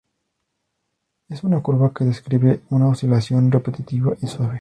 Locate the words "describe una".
2.05-2.87